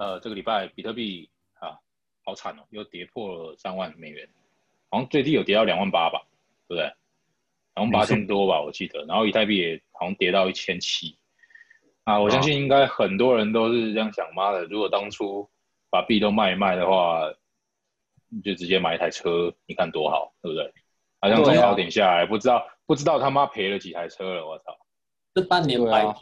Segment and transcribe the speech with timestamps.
[0.00, 1.28] 呃，这个礼拜比特币
[1.58, 1.76] 啊，
[2.24, 4.26] 好惨哦，又跌破了三万美元，
[4.88, 6.26] 好像最低有跌到两万八吧，
[6.66, 6.84] 对不对？
[7.74, 9.04] 两万八千多吧，我记得。
[9.04, 11.18] 然后以太币也好像跌到一千七。
[12.04, 15.46] 啊，我相信应该很多人都是这样想，妈的，如果当初
[15.90, 17.30] 把币都卖一卖的话，
[18.30, 20.72] 你就直接买一台车，你看多好，对不对？
[21.20, 24.74] 好像从对啊高点下来，不知道不知道他妈赔了几台车了，我操！
[25.34, 26.16] 这半年白对啊，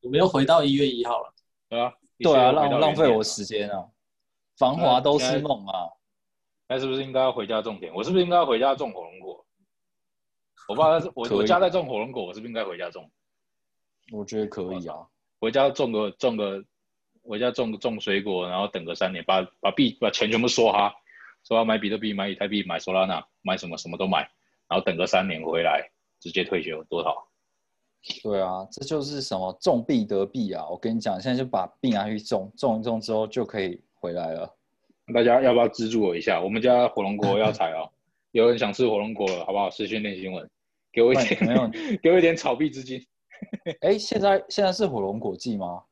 [0.00, 1.34] 我们又回到一月一号了。
[1.68, 3.88] 对啊，对啊，浪浪费我时间啊！
[4.56, 5.88] 繁华都是梦啊！
[6.68, 7.94] 那是不是应该要回家种田？
[7.94, 9.46] 我是不是应该要回家种火龙果？
[10.68, 13.08] 我不知道，我我家在种火龙果，我是不是应该回家种？
[14.12, 15.06] 我觉得可以啊。
[15.40, 16.64] 回家种个种个，
[17.22, 20.92] 回家种种水果，然后等个三年，把把币把钱全部梭哈，
[21.44, 24.28] 说要买比特币、买以太币、买 Solana、买什么什么都买，
[24.68, 27.27] 然后等个三年回来，直接退休，多好！
[28.22, 30.66] 对啊，这就是什么种币得币啊！
[30.68, 34.54] 我跟你讲，现在就把病拿去种，种一种之后就可以回来了。
[35.12, 36.40] 大家要不要资助我一下？
[36.40, 37.90] 我们家火龙果要采哦，
[38.32, 39.68] 有人想吃火龙果了，好不好？
[39.68, 40.48] 私讯练新闻，
[40.92, 41.70] 给我一点，没有
[42.02, 43.04] 给我一点炒币资金。
[43.80, 45.82] 哎，现在现在是火龙果季吗？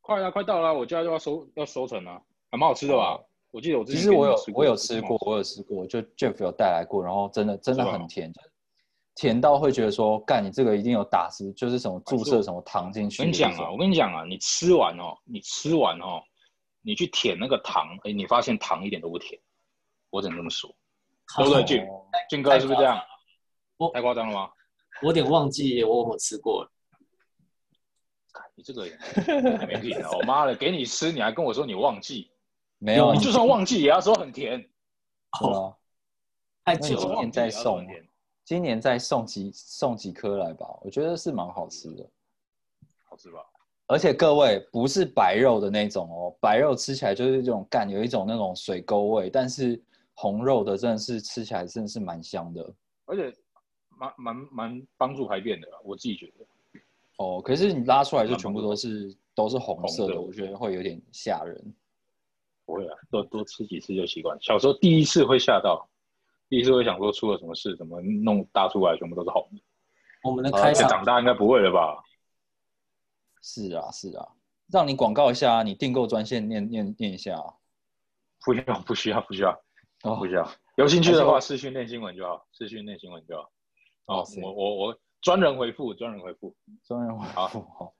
[0.00, 2.20] 快了，快到了，我家就要收要收成了，
[2.50, 3.20] 还蛮好吃的吧？
[3.50, 8.32] 我记得我之其实我有我有吃过，我有吃过，就 Jeff 有带来过，然后真的真的很甜，
[9.14, 13.22] 甜到会觉得说，干你这个一定有打汁，就是什么注射什么糖进去。
[13.22, 16.22] 我跟你讲啊，我跟你讲啊，你吃完哦，你吃完哦，
[16.82, 19.40] 你去舔那个糖，哎，你发现糖一点都不甜，
[20.10, 20.74] 我只能这么说，
[21.36, 23.00] 对不对，俊哦俊哥是不是这样？
[23.76, 24.50] 我太夸张了吗？
[25.02, 26.70] 我有点忘记我有没有吃过了。
[28.56, 30.08] 你这个也太没品了！
[30.12, 32.30] 我妈的，给你吃你还跟我说你忘记，
[32.78, 34.60] 没有，你就算忘记也要说很甜，
[35.40, 35.74] 对啊，
[36.64, 37.84] 太那你久了，再送
[38.44, 42.06] 今年再送几送几颗来吧，我觉得是蛮好吃的。
[43.04, 43.38] 好吃吧？
[43.86, 49.80] 而且各位不是白肉的那种哦，白肉吃起来就是这种干，有一种那种水沟味，但是
[50.14, 52.74] 红肉的真的是吃起来真的是蛮香的
[53.06, 53.34] 而且
[53.88, 56.80] 蛮蛮蛮帮助排便的啦，我自己觉得。
[57.18, 57.42] 哦。
[57.42, 61.74] 可是你拉出来就全部都是都是红色的我觉得会有点吓人。
[62.66, 64.36] 不会啊，多多吃几次就习惯。
[64.40, 65.86] 小时候第一次会吓到，
[66.48, 69.62] 第一次会想说出了什么事，怎么弄大出来全部都是好的。
[70.22, 72.02] 我们的开场长大应该不会了吧？
[73.42, 74.26] 是啊，是啊，
[74.72, 77.54] 让你广告一下，你订购专线念念念一下啊。
[78.44, 79.50] 不用，不需要，不需要，
[80.02, 80.48] 哦不需要。
[80.76, 83.50] 有兴趣的话，还私讯练新闻就好，私讯练新闻就好。
[84.06, 86.54] 哦我我我专人回复，专人回复。
[86.84, 87.94] 专人回复好，好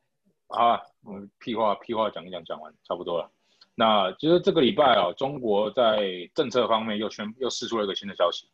[0.49, 3.31] 啊，我们屁话屁话讲一讲，讲完差不多了。
[3.75, 8.47] 那其实这个礼拜啊，中国在政策方面又宣又释出了一个新的消息。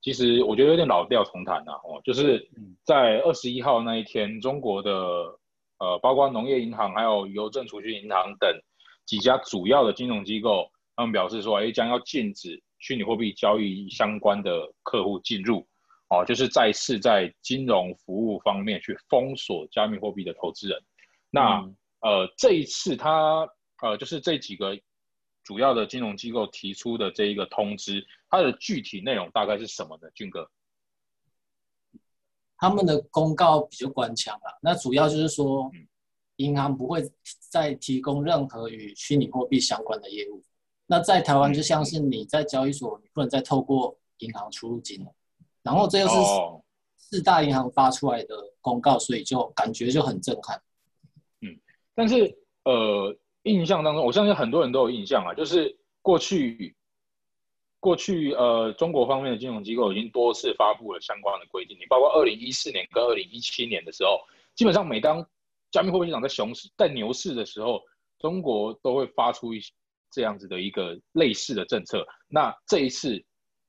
[0.00, 2.46] 其实我觉得有点老调重弹啊，哦，就是
[2.84, 4.90] 在二十一号那一天，中国的
[5.78, 8.50] 呃，包括农业银行还有邮政储蓄银行等
[9.06, 15.66] 几家主要的金融机构，他们表示说，哎，将要禁止虚拟货币交易相关的客户进入，
[16.10, 20.78] 哦，就是再次在金融服务方面去封锁加密货币的投资人。
[21.30, 23.48] 那、嗯呃，这一次他
[23.82, 24.78] 呃，就是这几个
[25.42, 30.08] 主要的金融机构提出的这一个通知，它的具体内容大概是什么呢？
[30.14, 30.50] 俊哥，
[32.56, 35.86] 他们的公告比较官腔啦，那主要就是说嗯，
[36.36, 37.02] 银行不会
[37.50, 40.42] 再提供任何与虚拟货币相关的业务。
[40.86, 45.12] 那在台湾就像是你在交易所，你不能再透过银行出入金了。
[45.62, 46.62] 然后这又是哦，
[46.96, 50.60] 四大银行发出来的公告，所以就感觉就很震撼。
[51.40, 51.58] 嗯
[51.94, 56.76] 但是呃，印象当中，我相信很多人都有印象啊，就是过去
[57.78, 64.18] 过去呃，中国方面的金融机构已经多次发布了相关的规定，你包括二零一四年跟二零一七年的时候，
[64.54, 65.26] 基本上每当
[65.70, 67.82] 加密货币市场在熊市、在牛市的时候，
[68.18, 69.60] 中国都会发出一
[70.10, 72.06] 这样子的一个类似的政策。
[72.28, 73.22] 那这一次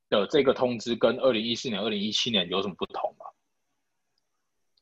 [0.10, 3.26] 的这个通知跟二零一四年、二零一七年有什么不同吗？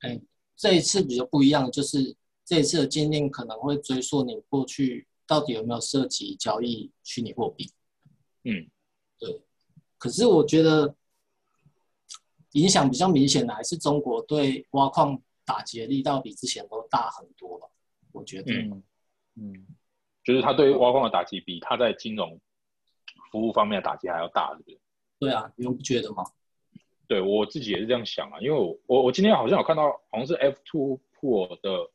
[0.01, 0.19] 哎
[0.55, 7.71] 这一次比较不一样，就是这一次的禁令可能会追溯你过去到底有没有涉及交易虚拟货币。
[8.43, 8.69] 嗯，
[9.17, 9.41] 对。
[9.97, 10.95] 可是我觉得
[12.51, 17.71] 影响比较明显的还是中国对挖矿打击的力道比之前都大很多了。
[18.11, 18.83] 我觉得，嗯嗯
[19.35, 19.67] 嗯，
[20.23, 22.39] 就是他对挖矿的打击比他在金融
[23.31, 24.79] 服务方面的打击还要大，对不对？
[25.19, 26.23] 对啊，你们不觉得吗？
[27.07, 31.89] 对我自己也是这样想啊，因为我我我今天好像有看到，好像是 F Two Pool 的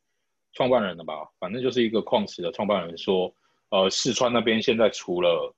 [0.53, 3.33] 创办人的吧，反正就是一个矿池的创办人说，
[3.69, 5.53] 呃，四川那边现在除了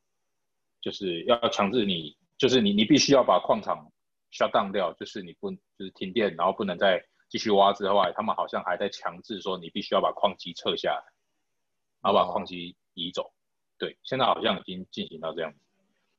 [0.81, 3.91] 就是要强制你，就是你你必须要把矿场
[4.31, 11.03] shut down 掉，就是你不就是停电，然后不能再继续挖之外，他们好像还在强制说你必须要把矿机撤下来，
[12.01, 13.31] 然后把矿机移走。
[13.77, 15.59] 对，现在好像已经进行到这样子。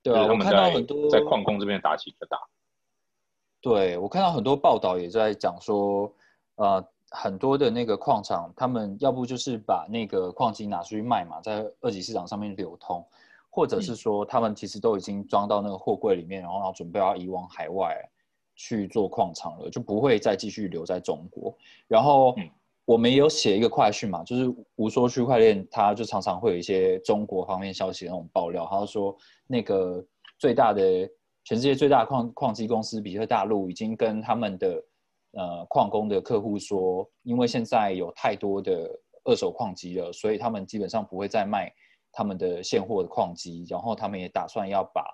[0.02, 2.38] 对啊，我看到很多在矿工这边打击比较大。
[3.60, 6.12] 对，我看到很多报道也在讲说，
[6.56, 13.05] 呃，很多的那个矿场，他们要不就是把那个矿机拿出去卖嘛，在二级市场上面流通，
[13.50, 17.97] 或者是说他们其实都已经装到那个货柜里面，然后准备要移往海外
[18.56, 21.56] 去做矿场了，就不会再继续留在中国。
[21.87, 22.35] 然后
[22.85, 29.17] 我们也有写一个快讯嘛，就是无说区块链，它就常常会有一些中国方面消息那种爆料，他说
[29.47, 30.05] 那个
[30.38, 31.08] 最大的。
[31.44, 34.81] 全世界最大的矿矿机公司比特大陆已经跟他们的
[35.32, 38.88] 呃矿工的客户说，因为现在有太多的
[39.25, 41.73] 二手矿机了，所以他们基本上不会再卖
[42.11, 45.05] 他们的现货的矿机，然后他们也打算要把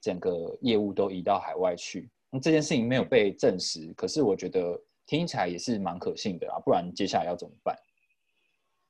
[0.00, 2.10] 整个业务都移到海外去。
[2.30, 7.76] 那这件事情没有被证实，可是我觉得听起来也是蛮可信的啊，不然接下来要怎么办？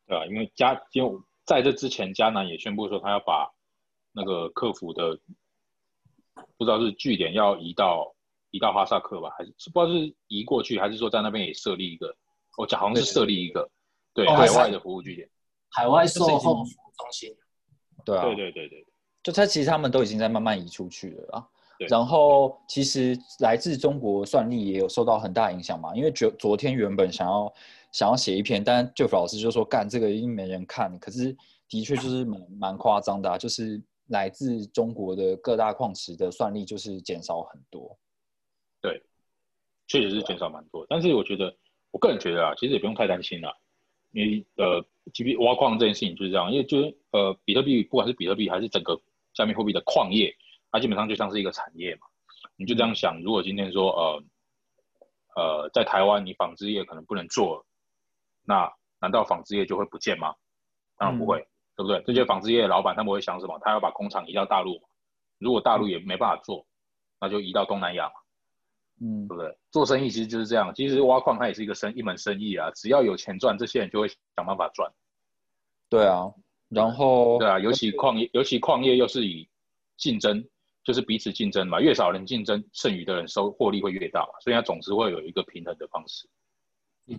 [0.06, 3.50] 对啊，因为加就在这之前，迦南也宣布说他要把
[4.12, 5.18] 那个客服的。
[6.56, 8.14] 不知道是据点要移到
[8.50, 12.14] 移到哈萨克吧，还是不知道是移过去，还是说在那边也设立一个？
[12.56, 13.68] 我讲好像是设立一个
[14.14, 15.28] 对海外的服务据点，
[15.70, 17.34] 海外售后服务中心。
[18.04, 18.86] 对啊，对对对对，
[19.22, 21.46] 就他其实他们都已经在慢慢移出去了啊。
[21.88, 27.52] 然后其实来自中国算力也有受到很大影响嘛，因为昨昨天原本想要
[27.92, 31.36] 想要写一篇，但 Jeff 老师就说干这个一定没人看，可是
[31.68, 33.82] 的确就是蛮蛮夸张的，啊就是。
[34.10, 37.94] 来自中国的各大矿池的算力就是减少很多，对，
[39.88, 40.86] 确实是减少蛮多。
[40.88, 41.52] 但是我觉得，
[41.90, 43.52] 我个人觉得啊，其实也不用太担心了。
[44.12, 49.00] 因为呃，即便挖矿这件事情就是这样，因为就是呃，比特币不管是比特币还是整个
[49.34, 50.32] 加密货币的矿业，
[50.70, 52.06] 它基本上就像是一个产业嘛。
[52.56, 54.22] 你就这样想，如果今天说呃
[55.34, 57.66] 呃，在台湾你纺织业可能不能做，
[58.44, 60.34] 那难道纺织业就会不见吗？
[60.96, 61.46] 当然不会。
[61.76, 62.02] 对不对？
[62.04, 63.56] 这些纺织业的老板他们会想什么？
[63.60, 64.88] 他要把工厂移到大陆嘛？
[65.38, 66.66] 如果大陆也没办法做，
[67.20, 68.14] 那就移到东南亚嘛？
[69.00, 69.56] 嗯，对不对？
[69.70, 70.72] 做生意其实就是这样。
[70.74, 74.90] 其实挖矿它也是一个生一门生意啊，只要有钱赚，这些人就会想办法赚。
[75.88, 76.32] 对啊，
[76.68, 79.48] 然后对啊，尤其矿业，尤其矿业又是以
[79.96, 80.44] 竞争，
[80.84, 86.28] 就是彼此竞争嘛，越少人竞争，剩余的人收获利会越大嘛，所以它总是会有一个平衡的方式。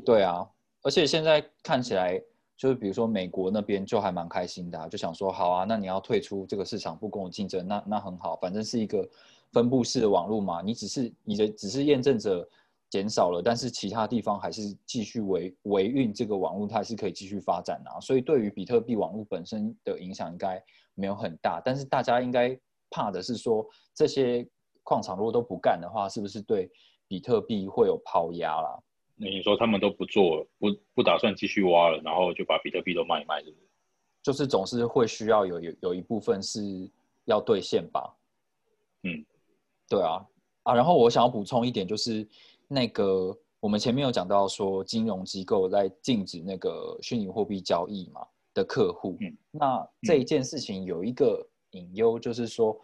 [0.05, 0.47] 对啊，
[0.83, 2.21] 而且现在看起来。
[2.59, 9.09] 就是比如说美国那边就还蛮开心的，就想说好啊，那你要退出这个市场不跟我竞争，那那很好，反正是一个
[9.51, 12.47] 分布式的网络嘛，你只是你的只是验证者
[12.89, 17.99] 减少了，但是其他地方还是继续维维运这个网络，它还是可以继续发展啊。
[17.99, 20.63] 所以对于比特币网络本身的影响应该
[20.95, 22.57] 没有很大，但是大家应该
[22.89, 24.47] 怕的是说这些
[24.83, 26.69] 矿场如果都不干的话，是不是对
[27.07, 28.79] 比特币会有抛压啦？
[29.15, 33.67] 那你说他们都不做了，不不打算继续挖了，然后就把比特币都卖一卖，是不是？
[34.21, 36.61] 就是总是会需要有有有一部分是
[37.25, 38.15] 要兑现吧？
[39.03, 39.25] 嗯，
[39.89, 40.25] 对啊
[40.63, 42.25] 啊，然后我想要补充一点，就是
[42.67, 52.79] 那个我们前面有讲到说，金融机构在禁止那个虚拟货币交易嘛的客户，嗯，那这一件事情有一个隐忧，就是说，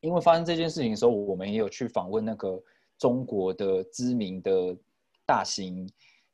[0.00, 2.60] 因为发生这件事情的时候，我们也有去访问那个
[2.98, 4.76] 中国的知名的。
[5.26, 5.88] 大型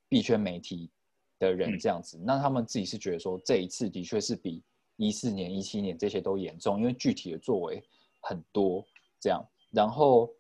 [0.08, 0.90] 币圈媒体
[1.38, 4.62] 的人这样子，那他们自己是觉得说这一次的确是比
[4.96, 7.82] 一四年、一七年这些都严重，因为具体的作为
[8.22, 8.82] 很多
[9.20, 9.46] 这样。
[9.76, 10.30] 然后，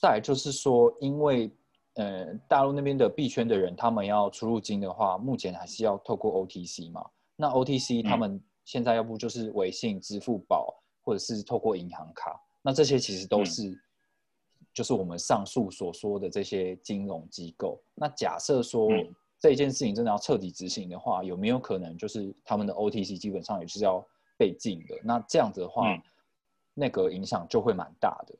[0.00, 1.50] 再就是说，因为
[1.94, 7.04] 呃大陆那边的币圈的人，他们要出入金的话，目前还是要透过 OTC 嘛。
[7.36, 13.78] 那 OTC 他们现在要不就是微信、支付宝，或者是透过银行卡，那这些其实都是。
[14.74, 17.82] 就是我们上述所说的这些金融机构。
[17.96, 18.88] 那假设说
[19.40, 24.94] 这件事情真的要彻底执行的话，有没有可能就是他们的 OTC 基本上也是要被禁的？
[25.02, 25.82] 那这样子的话，
[26.78, 28.34] 那个影响就会蛮大的。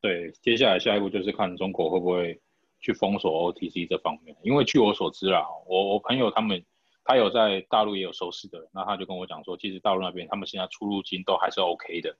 [0.00, 2.40] 对，接下来下一步就是看中国会不会
[2.78, 4.36] 去封锁 OTC 这方面。
[4.42, 6.64] 因为据我所知啦，我我朋友他们
[7.04, 12.16] 他有在大陆也有收视的，那他就跟我讲说，其实大陆那边他们现在出入金都还是 OK 的。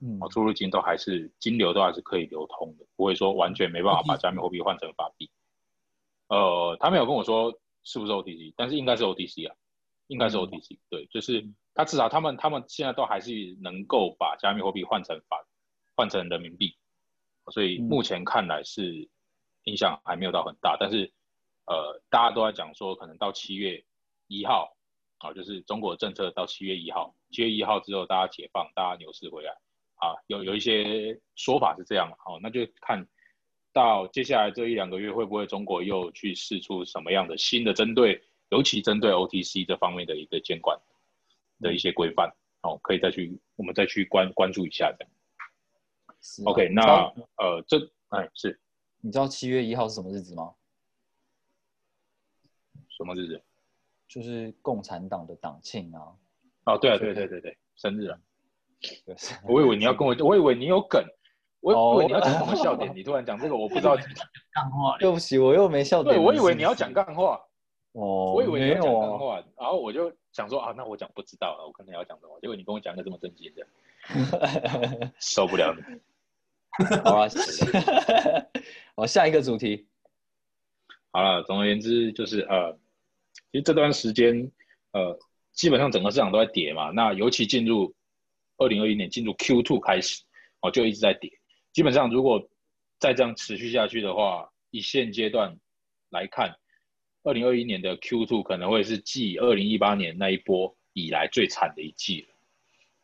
[0.00, 5.28] 嗯，出入金都还是金流都还是可以流通的，不会说完全没办法把加密货币换成法币。
[6.28, 9.56] 呃，他没有跟我说是不是 OTC，但是应该是 OTC 啊。
[10.06, 11.46] 应该是 OTC，对，就是
[11.78, 15.46] 它至少他们他们现在都还是能够把加密货币换成法
[15.94, 16.74] 换成人民币，
[17.52, 19.08] 所以目前看来是
[19.62, 21.12] 影响还没有到很大，但是
[21.66, 23.84] 呃大家都在讲说可能到七月
[24.26, 24.76] 一号
[25.18, 29.52] 啊，就是中国政策到七月一号，七月一号之后大家解放，大家牛市回来
[30.00, 33.06] 啊，有有一些说法是这样哦，那就看。
[33.70, 40.76] 到接下来这一两个月，会不会中国又去试出什么样的新的针对，尤其针对 OTC 这方面的一个监管
[41.60, 42.32] 的一些规范？
[42.62, 45.06] 哦，可以再去我们再去关关注一下的。
[46.44, 46.82] OK，那
[47.36, 48.58] 呃，这哎是，
[49.00, 50.54] 你知道七月一号是什么日子吗？
[52.88, 53.40] 什么日子？
[54.08, 56.16] 就是共产党的党庆啊！
[56.64, 58.18] 哦，对啊，对对对对，生日啊！
[59.44, 61.04] 我以为你要跟我，我以为你有梗。
[61.60, 63.96] 我以为你要讲什么笑点，你突然讲这个，我不知道。
[64.52, 66.14] 干话，对不起，我又没笑点。
[66.14, 67.40] 对，我以为你要讲干话。
[67.98, 75.82] 哦，我以为你要讲干话，然后我就想说啊，那我讲不知道了，我可能要讲的话，结果你跟我讲个这么正经的， 受不了你。
[77.02, 77.28] 好啊，
[78.94, 79.88] 好，下一个主题。
[81.10, 82.72] 好了，总而言之就是呃，
[83.50, 84.52] 其实这段时间
[84.92, 85.18] 呃，
[85.52, 87.92] 基本上整个市场都在跌嘛，那尤其进入
[88.58, 90.22] 二零二一年进入 Q two 开始，
[90.60, 91.32] 哦，就一直在跌。
[91.72, 92.48] 基本上，如果
[93.00, 95.58] 再这样持续下去的话，以现阶段
[96.10, 96.54] 来看，
[97.28, 102.28] 二零二一年的 Q two 可能会是继二零一八年那一波以来最惨的一季了。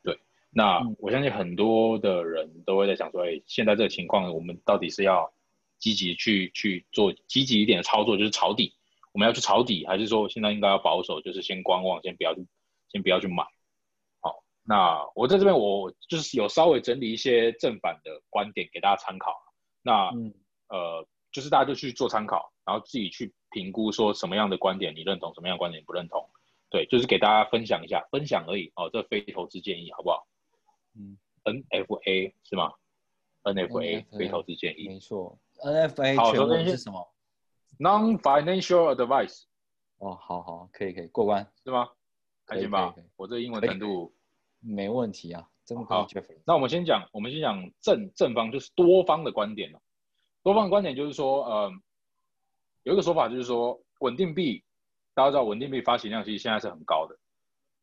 [0.02, 5.30] 对，那我相信很多的人都会在想说，哎，现在这个情况，我们到底是要
[5.78, 8.72] 积极去去做积极一点的操作，就是抄底，
[9.12, 12.46] 我们要去抄底，还是说现在应该要保守，就是先观望，先不要去，
[12.88, 13.44] 先不要去买。
[14.20, 19.34] 好那我在这边，我就是有稍微整理一些正反的观点给大家参考。
[19.82, 20.10] 那
[20.68, 26.28] 呃，就是大家就去做参考，然后自己去评估说什么样的观点你认同，什么样的观点不认同。
[26.70, 30.26] 对，就是给大家分享一下，分享而已哦，这非投资建议，好不好？
[30.96, 32.72] 嗯，NFA 是吗
[33.44, 35.38] ？NFA 非投资建议，没错。
[35.62, 37.14] NFA 全文是什么
[37.78, 39.44] ？Non-financial advice。
[39.98, 41.88] 哦，好好，可以可以过关是吗？
[42.44, 42.92] 开心吧？
[43.16, 44.12] 我这英文程度。
[44.66, 46.06] 没问题啊，这么好。
[46.46, 49.70] 那我们先讲，我们先讲正正方，就是多方的观点
[50.42, 51.72] 多方的观点就是说，呃，
[52.84, 54.62] 有一个说法就是说，稳定币，
[55.12, 57.18] 大家知道稳定币发行量其实现在是很高的。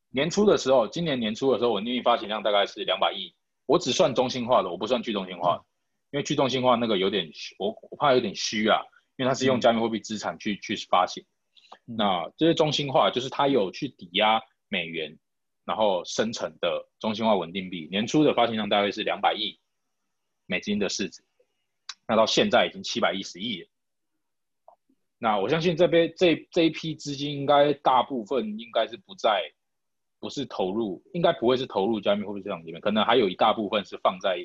[0.08, 3.34] 年初的时候，今年年初的时候，稳定币发行量大概是两百亿。
[3.66, 5.62] 我只算中心化的，我不算去中心化，
[6.10, 8.80] 因为去中心化那个有点，我我怕有点虚啊，
[9.16, 11.24] 因为它是用加密货币资产去去发行。
[11.84, 15.18] 那这些中心化，就是它有去抵押美元。
[15.64, 19.60] 然后生成的中心化稳定币年初的发行量大概是两百亿
[20.46, 21.22] 美金的市值，
[22.08, 23.68] 那到现在已经七百一十亿了。
[25.22, 29.40] 那我相信这边这这一批资金应该大部分应该是不在，
[30.18, 34.36] 不是投入，应该不会是投入加密货币市场里面，可能还有一大部分是放在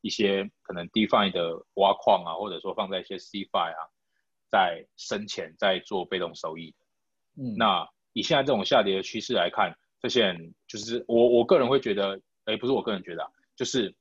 [0.00, 3.90] 一些可能 DeFi 的挖矿啊，或者说放在一些 CFI 啊，
[4.50, 6.74] 在生前在做被动收益。
[7.36, 9.76] 嗯，那以现在这种下跌的趋势来看。
[10.00, 13.94] 这些人就是我，我个人会觉得，哎，不是我个人觉得，啊就是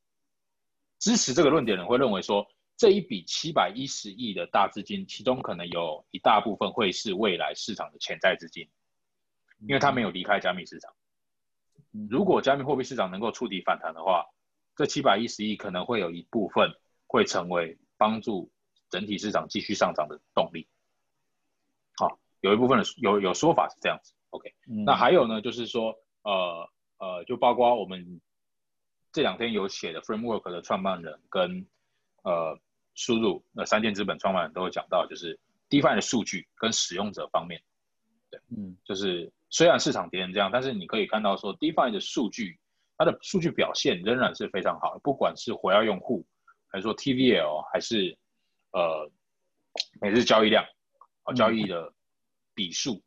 [1.00, 2.46] 支持这个论点的人会认为说，
[2.84, 8.70] 这一笔七百一十亿的大资金，其中可能有一大部分会是未来市场的潜在资金，
[9.62, 10.94] 因为它没有离开加密市场。
[12.10, 14.26] 如果加密货币市场能够触底反弹的话，
[14.76, 16.74] 这七百一十亿可能会有一部分
[17.08, 18.52] 会成为帮助
[18.90, 20.68] 整体市场继续上涨的动力。
[21.96, 24.14] 好，有一部分的有有说法是这样子。
[24.32, 24.54] OK，
[24.86, 28.20] 那还有呢，就是说，呃呃，就包括我们
[29.14, 31.66] 这两天有写的 Framework 的创办人跟
[32.24, 32.60] 呃
[32.96, 37.62] 输入那三箭资本创办人都有讲到，就是 DeFi 的数据跟使用者方面，
[38.30, 42.60] 对，嗯，就是虽然市场跌成这样，但是你可以看到说 DeFi 的数据，
[42.98, 46.26] 它的数据表现仍然是非常好，不管是活跃用户，
[46.68, 48.18] 还是说 TVL，还是
[48.72, 49.10] 呃
[50.02, 50.66] 每日交易量
[51.24, 51.94] 啊交易的
[52.54, 53.02] 笔数。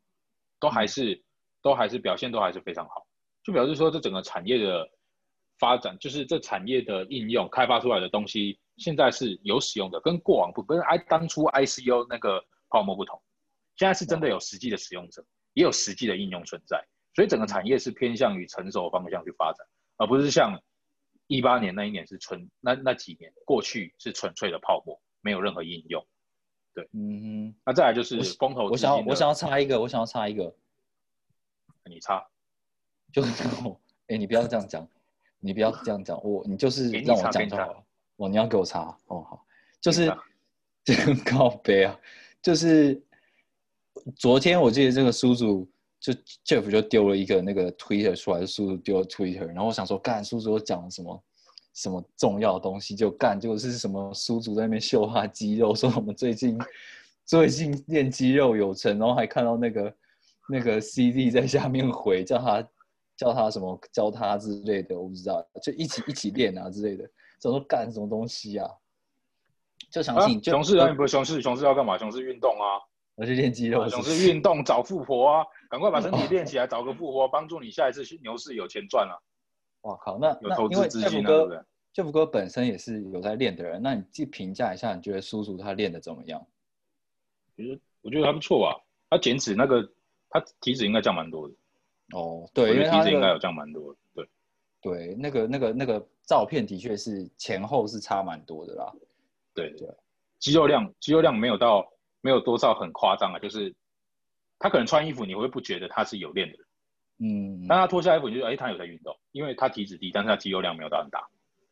[0.59, 1.23] 都还是，
[1.61, 3.05] 都还是表现都还是非常好，
[3.43, 4.89] 就表示说这整个产业的
[5.59, 13.21] 发展，就是这产业的应用开发出来的东西，现在是有使用的，跟过往不跟 I 当初 ICO 那个泡沫不同，
[13.75, 19.65] 现在是真的有实际的使用者，也有实际的应用存在，所以整个产业是偏向于成熟方向去发展，
[19.97, 20.61] 而不是像
[21.27, 26.05] 一八年那一年是纯那那几年过去是纯粹的泡沫，没有任何应用。
[26.73, 28.69] 对，嗯哼，那再来就是风投。
[28.69, 30.55] 我想要，我想要插一个，我想要插一个。
[31.89, 32.27] 你插，
[33.13, 34.87] 就是我， 哎，你不要这样讲，
[35.39, 37.83] 你不要这样讲，我，你就是让我讲就好了。
[38.17, 39.45] 哦，你要给我查，哦，好，
[39.81, 40.11] 就是
[40.83, 41.99] 这个告别啊，
[42.41, 43.01] 就是
[44.15, 45.67] 昨天我记得这个叔叔
[45.99, 46.13] 就
[46.45, 51.23] Jeff 就丢了一个那个 Twitter 出来，叔叔丢了 Twitter，然后我想说，干叔叔讲了什么
[51.73, 56.57] 什么重要的东西，就干就是什么叔叔在那边秀他肌肉，说我们最近
[57.25, 59.95] 最近练肌肉有成，然后还看到那个
[60.49, 62.69] 那个 CD 在下面回，叫他
[63.17, 67.09] 叫他什么教他之类的，我不知道，就一起一起练啊之类的，
[67.39, 68.69] 想说干什么东西啊？
[69.89, 71.97] 就相信熊市啊，不是熊市，熊市要干嘛？
[71.97, 72.81] 熊市运动啊，
[73.15, 79.23] 我去练肌肉，熊市运动找富婆啊，赶快把身体练起来，找个富婆帮助你下一次牛市有钱赚了。
[79.81, 81.59] 哇靠，那有投资资金啊，对不对
[81.93, 86.45] ？Jeff 哥本身也是有在练的人，那你去评价一下，你觉得叔叔他练的怎么样？
[87.55, 89.89] 其实我觉得还不错吧，他减脂那个，
[90.29, 91.53] 他体脂应该降蛮多的。
[92.13, 93.99] 哦，对，因为体脂应该有降蛮多的，
[94.81, 95.15] 对。
[95.15, 98.91] 那个那个那个照片的确是前后是差蛮多的啦。
[99.53, 99.87] 对对，
[100.39, 101.91] 肌肉量肌肉量没有到
[102.21, 103.73] 没有多少很夸张啊，就是
[104.59, 106.57] 他可能穿衣服你会不觉得他是有练的，
[107.19, 111.27] 嗯，但他脱下衣服你就哎他有在运动，因为他体脂低，但是他肌肉量没有到很大。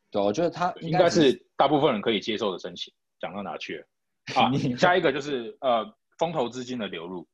[0.09, 2.93] 对，我觉得他应该是大部分人可以接受的身形。
[3.19, 3.87] 讲到哪去了？
[4.35, 5.85] 啊，下一个就是呃
[6.17, 7.27] 风投资金的流入。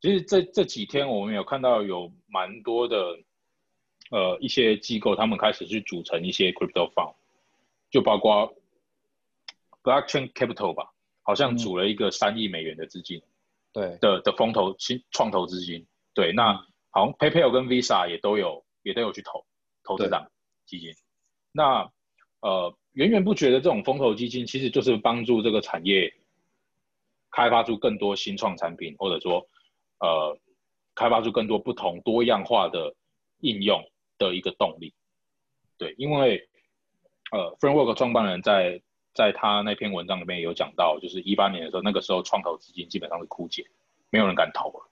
[0.00, 2.96] 其实这这几天我们有看到有蛮多的
[4.10, 7.14] 呃一些机构，他们开始去组成一些 crypto fund，
[7.90, 8.54] 就包括。
[9.84, 13.20] Blockchain Capital 吧，好像组了一个三亿美元的资金，
[13.70, 13.98] 对。
[13.98, 16.54] 的的风投新创投资金，对，那
[16.88, 19.44] 好像 PayPal 跟 Visa 也都有也都有去投
[19.82, 20.30] 投资档
[20.64, 20.94] 基金，
[21.52, 21.92] 那
[22.40, 26.14] 呃源源不绝的这种风投基金，其实就是帮助这个产业
[27.30, 29.46] 开发出更多新创产品，或者说
[29.98, 30.38] 呃
[30.94, 32.96] 开发出更多不同多样化的
[33.40, 33.84] 应用
[34.18, 34.94] 的一个动力，
[35.76, 36.48] 对，因为
[37.32, 38.80] 呃 Framework 创办人在
[39.14, 43.64] 在他那篇文章里面有讲到，就是一八年的时候，那个时候创投资金基本上是枯竭，
[44.10, 44.90] 没有人敢投了。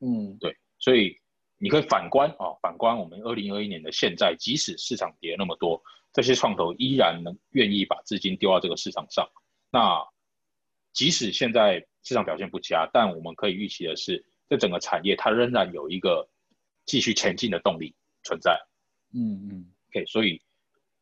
[0.00, 1.16] 嗯，对，所以
[1.58, 9.28] 你可以反观啊，反观我们二零二一年的现在，即使市场跌那么多，这些创投依然能愿意把资金丢到这个市场上。
[9.70, 10.04] 那
[10.92, 16.28] 即使现在市场表现不佳，但我们可以预期的是，这整个产业它仍然有一个
[16.84, 18.58] 继续前进的动力存在。
[19.14, 20.40] 嗯嗯，OK，所以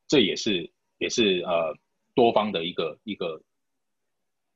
[0.06, 1.76] 这也是也是呃。
[2.12, 3.40] 多方的一个一个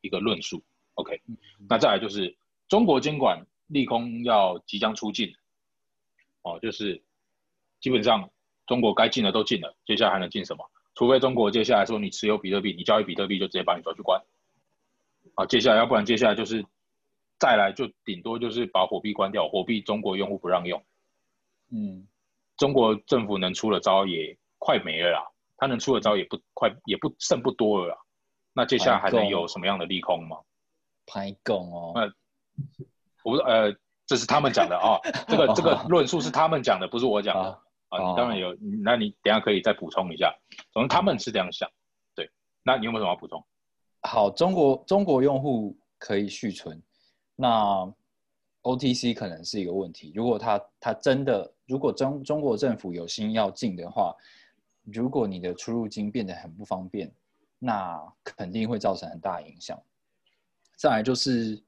[0.00, 0.62] 一个论述
[0.94, 1.22] ，OK，
[1.68, 2.36] 那再来就是
[2.68, 5.32] 中国监管利空要即将出尽，
[6.42, 7.00] 哦，就是
[7.80, 8.28] 基本上
[8.66, 10.68] 中国该进的都进了，接下来还能进什么？
[10.96, 14.20] 除非中国接下来说你持有比特币，你交易比特币就直接把你抓去关，
[15.36, 16.66] 啊，接下来要不然接下来就是
[17.38, 20.84] 再来就顶多就是把火币关掉，火币中国用户不让用，
[21.70, 22.06] 嗯，
[22.64, 25.20] 中国政府能出的招也快没了啦。
[25.58, 27.96] 他能出的招也不快，也不剩不多了啦。
[28.54, 30.38] 那接下来还能有什么样的利空吗？
[31.04, 31.92] 排供哦。
[31.94, 32.10] 那
[33.22, 33.70] 我呃，
[34.06, 34.96] 这是他们讲的啊。
[35.28, 37.50] 这个这个论述是他们讲的，不是我讲的
[37.90, 37.98] 啊。
[37.98, 40.34] 你当然有，那你等下可以再补充一下。
[40.72, 41.70] 总之他们是这样想。
[42.14, 42.30] 对，
[42.62, 43.44] 那你有没有什么要补充？
[44.00, 46.82] 好，中国中国用户可以续存，
[47.36, 47.92] 那
[48.62, 50.10] OTC 可能是一个问题。
[50.16, 54.14] 如果他他真的，如果中中国政府有心要进的话。
[54.92, 57.10] 如果你的出入金变得很不方便，
[57.58, 59.82] 那肯定会造成很大影响。
[60.76, 61.58] 再来就是，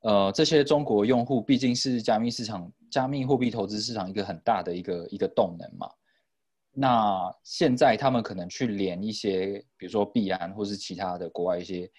[0.00, 5.90] 呃，这些中国用户毕竟是加密市场、加密货币投资市场一个很大的一个一个动能嘛。
[6.72, 11.90] 那现在他们可能去连一些，比如说币安或是其他的国外一些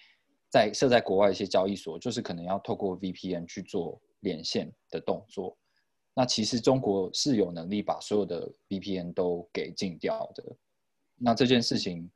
[0.48, 5.58] 在设在国外一些交易所，就是可能要透过 VPN 去做连线的动作。
[6.14, 10.44] 那其实中国是有能力把所有的 VPN 都给禁掉的。
[11.16, 12.10] 那这件事情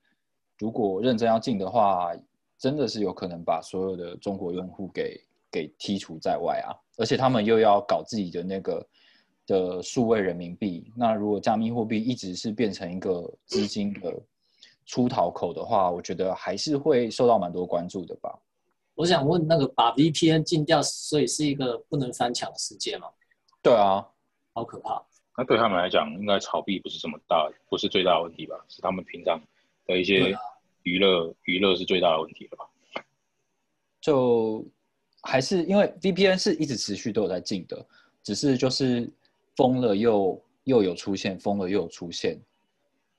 [0.58, 2.12] 如果认真要禁的话，
[2.58, 6.72] 真的是有可能把所有的中国用户给给剔除在外啊！
[6.96, 8.86] 而且他们又要搞自己的那个
[9.46, 10.92] 的数位人民币。
[10.96, 14.12] 那如果加密货币一直是变成一个资金的
[14.86, 18.38] 出逃口的话，我觉得还是会受到蛮多关注的吧。
[18.94, 23.06] 我想问，那个把 VPN 禁掉，所以是一个不能翻墙的世界吗？
[23.66, 24.06] 对啊，
[24.54, 25.04] 好可怕。
[25.36, 28.54] 那对他们来讲，应该炒币不是什么大，不是最大的问题吧？
[28.68, 29.42] 是他们平常
[29.88, 30.32] 的一些
[30.84, 33.02] 娱乐，娱乐是最大的问题了吧？
[34.00, 34.64] 就
[35.20, 37.84] 还是因为 VPN 是一直持续都有在进的，
[38.22, 39.12] 只是就是
[39.56, 42.40] 封了又又有出现，封了又有出现。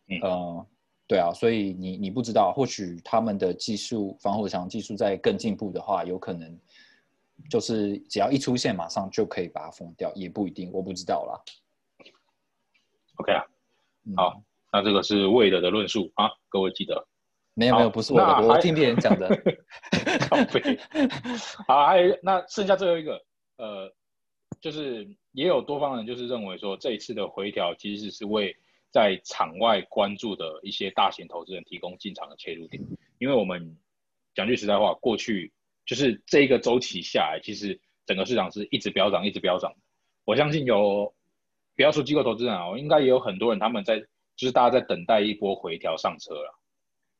[0.07, 0.65] 嗯，
[1.07, 6.57] 对啊，所以你你不知道，或许他们的技术防火墙技术在更进步的话，有可能。
[7.49, 11.33] 就是只要一出现，马上就可以把它封掉，也不一定，我不知道啦。
[13.15, 13.43] OK 啊，
[14.15, 17.07] 好，那这个是魏德的论述啊，各位记得。
[17.53, 19.27] 没有没有，不是我的，我听别人讲的。
[21.67, 23.19] 好，还有那剩下最后一个，
[23.57, 23.91] 呃
[24.61, 28.55] 就是也有多方人就是认为说，这一次的回调其实是为
[28.91, 32.83] 在场外关注的一些大型投资人提供进场的切入点。
[33.17, 33.75] 因为我们
[34.35, 35.51] 讲句实在话，过去
[35.87, 39.73] 就是这一个周期下来，其实整个市场是一直飙涨，一直飙涨。
[40.25, 41.11] 我相信有，
[41.75, 43.97] 不要说机构投资人啊，应该也有很多人他们在，
[44.35, 46.53] 就是大家在等待一波回调上车了。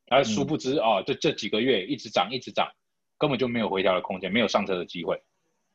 [0.10, 2.70] 而殊不知啊，这这几个月一直涨，一直涨，
[3.18, 5.20] 根本就没有回调的空间，没有上车的机会。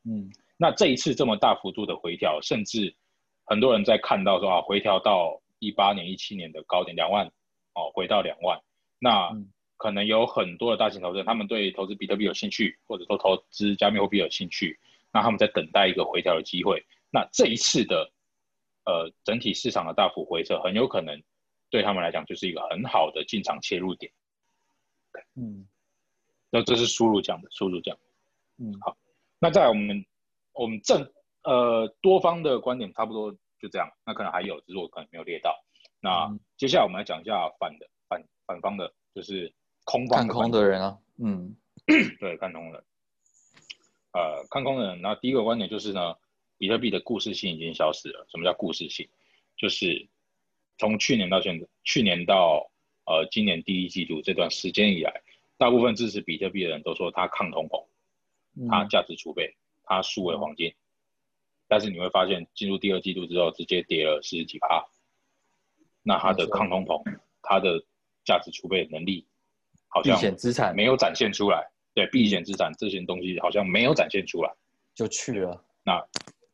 [0.05, 0.31] 嗯。
[0.59, 2.95] 那这一次这么大幅度的回调，甚至
[3.47, 7.27] 很多人在看到说啊，回调到一八年、一七年的高点两万，
[7.75, 8.61] 哦，回到两万，
[8.99, 9.31] 那
[9.83, 14.79] 可能有很多的大型投资人，他们对投资比特币有兴趣，或者说投资加密货币有兴趣，
[15.13, 16.85] 那他们在等待一个回调的机会。
[17.11, 18.09] 那这一次的
[18.85, 21.21] 呃整体市场的大幅回撤，很有可能
[21.69, 24.13] 对他们来讲就是一个很好的进场切入点。
[25.35, 25.67] 嗯，
[26.51, 27.99] 那这是输入讲的，输入讲。
[28.59, 28.97] 嗯，好，
[29.41, 30.05] 那在我们。
[30.55, 31.11] 我们正
[31.45, 35.59] 呃多方的观点差不多就这样，那可能还有，只是我可能没有列到。
[35.99, 39.51] 那接下来我们来讲一下反的反反方的，就是
[39.85, 41.57] 空方看空的人啊，嗯，
[42.21, 42.85] 对，看空的，
[44.13, 45.01] 呃，看空的人。
[45.01, 46.17] 那第一个观点就是呢，
[46.59, 48.27] 比特币的故事性已经消失了。
[48.31, 49.09] 什么叫故事性？
[49.57, 50.09] 就是
[50.79, 52.71] 从去年到现在，去年到
[53.05, 55.23] 呃今年第一季度这段时间以来，
[55.57, 57.87] 大部分支持比特币的人都说它抗通膨，
[58.69, 59.57] 它价值储备。
[59.85, 60.73] 它数位黄金，
[61.67, 64.87] 但是你会发现进入第二季度之后，直接跌了十几趴。
[66.05, 67.03] 那它的抗通膨，
[67.43, 67.85] 它的
[68.25, 69.27] 价值储备能力，
[69.93, 71.71] 好像避险资产没有展现出来。
[71.95, 74.51] 对，避险资产这些东西好像没有展现出来，
[74.95, 75.65] 就去了。
[75.85, 76.03] 那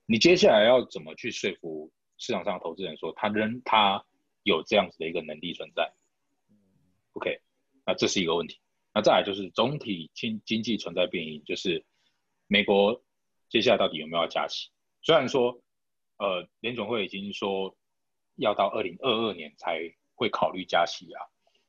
[0.05, 4.05] 你接下来要怎么去说服市场上的投资人说，他仍他
[4.43, 5.91] 有这样子的一个能力存在
[7.13, 7.41] ？OK，
[7.87, 8.59] 那这是一个问题。
[8.93, 11.85] 那再来就是总体经经济存在变异，就是
[12.49, 13.01] 美国。
[13.49, 14.69] 接下来到底有没有要加息？
[15.01, 15.59] 虽然说，
[16.19, 17.75] 呃，联总会已经说
[18.37, 19.81] 要到二零二二年才
[20.15, 21.23] 会考虑加息啊，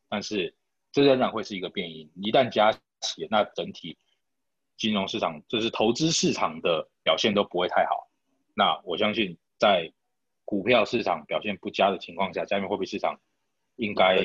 [0.10, 0.54] 但是
[0.92, 2.10] 这仍然会是一个变因。
[2.16, 2.72] 一旦加
[3.02, 3.98] 息，那整体
[4.78, 8.10] 金融市场，就是投资市场的表现都不会太好。
[8.54, 9.92] 那我相信，在
[10.46, 13.20] 股票市场表现不佳的情况下，加密货币市场
[13.76, 14.16] 应该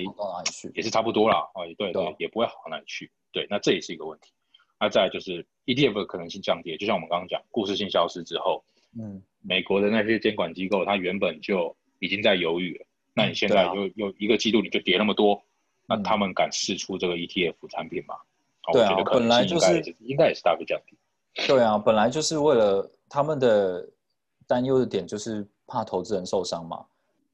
[0.74, 1.38] 也是差不多啦。
[1.54, 3.10] 哦，对对，也不会好到哪里去。
[3.30, 4.32] 对，那这也是一个问题。
[4.80, 8.64] 那再就是 ETF 的可能性降低，就像我们刚刚讲，故事性消失之后，
[8.98, 12.86] 嗯，美国的那些监管机构，它原本就已经在犹豫了。
[13.14, 15.40] 那你现在又又一个季度你就跌那么多，
[15.86, 18.14] 那他们敢试出这个 ETF 产品吗？
[18.72, 20.96] 对啊，本来就是应该也是大幅降低。
[21.46, 23.88] 对啊，本来就是为了他们的
[24.46, 26.84] 担忧的点就是怕投资人受伤嘛。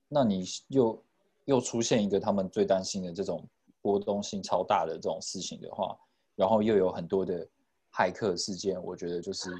[0.09, 1.05] 那你又
[1.45, 3.47] 又出现一个他们最担心的这种
[3.81, 5.97] 波动性超大的这种事情的话。
[6.37, 7.47] 然后又有很多的
[7.93, 9.51] 骇客事件，我觉得就是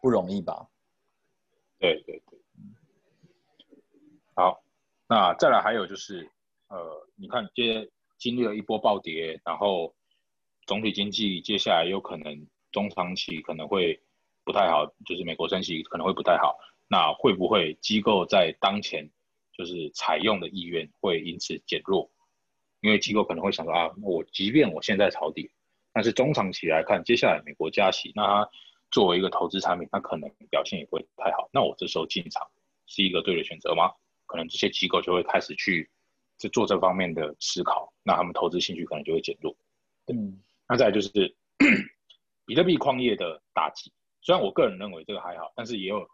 [0.00, 0.66] 不容易吧。
[1.78, 2.38] 对对对，
[4.34, 4.62] 好，
[5.06, 6.26] 那再来还有就是，
[6.72, 7.86] 呃，你看接
[8.18, 9.94] 经历了一波暴跌，然后
[10.66, 14.00] 总体经济接下来有可能中长期可能会
[14.42, 16.56] 不太好，就是美国升息可能会不太好，
[16.88, 19.06] 那会不会机构在当前
[19.52, 22.10] 就是采用的意愿会因此减弱？
[22.80, 25.50] 因为机构可能会想说啊，我即便我现在抄底，
[25.92, 28.50] 但是中长期来看，接下来美国加息，那它
[28.90, 31.50] 作为一个投资产品，它可能表现也不会太好。
[31.52, 32.48] 那我这时候进场
[32.86, 33.92] 是一个对的选择吗？
[34.24, 35.90] 可能这些机构就会开始去
[36.42, 39.56] 去做这方面的思考，那他们投资兴趣可能就会减弱。
[40.08, 41.10] 嗯，那再来就是
[42.44, 46.08] 比特币矿业的打击，虽然我个人认为这个还好，但是也有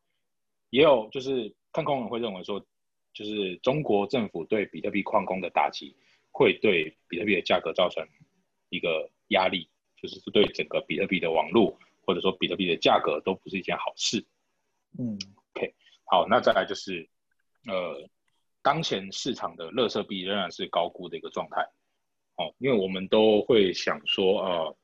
[0.71, 2.65] 也有就是看空人会认为说，
[3.13, 5.97] 就是中国政府对比特币矿工的打击。
[6.31, 8.07] 会对比特币的价格造成
[8.69, 9.69] 一个压力，
[10.01, 14.25] 就是对整个比特币的网络或者说比特币的价格都不是一件好事。
[14.97, 15.19] 嗯
[15.51, 17.09] ，OK，好，那再来就是，
[17.67, 18.09] 呃，
[18.63, 21.63] 当前市场的乐色币仍然是高估的一个状态。
[22.37, 24.77] 哦，因为我们都会想说，呃，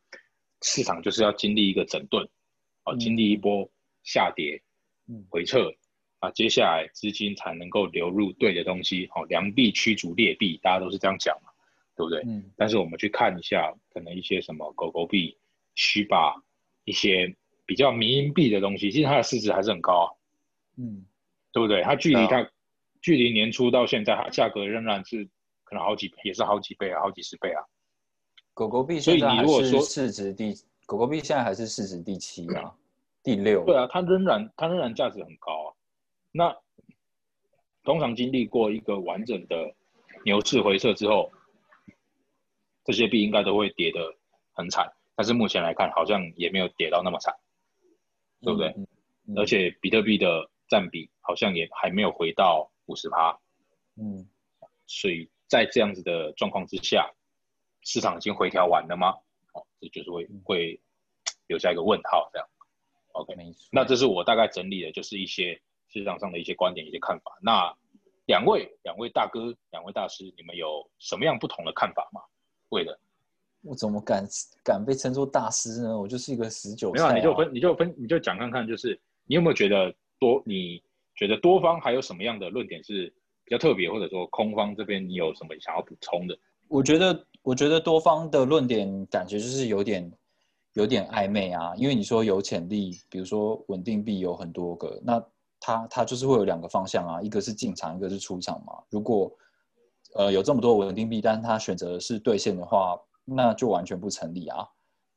[0.63, 2.29] 市场就是要经历一个整顿，
[2.85, 3.71] 哦，经历一波
[4.03, 4.63] 下跌、
[5.29, 5.73] 回撤。
[6.21, 11.51] 啊，接下来资金才能够流入对的东西，好，良币驱逐劣币，大家都是这样讲嘛，
[11.95, 12.23] 对不对？
[12.27, 12.51] 嗯。
[12.57, 15.37] 但是我们去看一下，可能一些什么狗狗币、
[15.75, 16.43] 虚吧，
[16.85, 20.07] 一些比较民营币的东西，其实它的市值还是很高啊。
[20.79, 21.05] 嗯，
[21.53, 21.83] 对不对？
[21.83, 22.51] 它距离它
[23.05, 25.29] 距离年初到现在，它价格仍然是
[25.63, 27.63] 可能好几也是好几倍啊，好几十倍啊。
[28.55, 30.55] 狗狗币，所以你如果说市值第
[30.87, 32.75] 狗狗币现在还是市值第七啊，
[33.23, 33.63] 第六。
[33.67, 35.69] 对啊，它仍然它仍然价值很高啊。
[36.33, 36.57] 那
[37.83, 39.75] 通常经历过一个完整的
[40.25, 41.31] 牛市回撤之后，
[42.85, 44.01] 这些币应该都会跌得
[44.55, 44.91] 很惨。
[45.15, 47.35] 但是目前来看，好像也没有跌到那么惨，
[48.41, 48.75] 对不对？
[49.37, 53.39] 而且比特币的占比好像也还没有回到五十趴，
[53.97, 54.27] 嗯，
[54.87, 57.11] 所以在这样子的状况之下，
[57.83, 59.15] 市场已经回调完了吗？
[59.53, 60.81] 哦，这就是会会
[61.47, 62.49] 留下一个问号，这样。
[63.13, 63.35] OK。
[63.71, 67.39] 那这是我大概整理的，就是一些市场上的一些观点、一些看法。
[67.41, 67.73] 那
[68.27, 72.21] 两位、两位大哥、两位大师，你们有什么样不同的看法吗？
[72.71, 72.99] 为了
[73.63, 74.27] 我怎么敢
[74.63, 75.99] 敢被称作大师呢？
[75.99, 80.43] 我就是一个十九岁、没有啊，你就分，你就分，你就讲看看，就是你有没有觉得多？
[80.45, 80.83] 你
[81.17, 83.13] 觉得多方还有什么样的论点是
[83.45, 86.37] 比较特别，或者说空方这边你有什么想要补充的？
[86.69, 90.11] 我觉得，我觉得多方的论点感觉就是有点
[90.73, 95.23] 有点暧昧啊，因为你说有潜力，比如说稳定币有很多个，那
[95.61, 98.83] 它它就是会有两个方向啊，一个是进场，一个是出场嘛。
[98.91, 99.31] 如果
[100.15, 104.67] 呃有这么多稳定币，但是它选择的是兑现的话，那就完全不成立啊。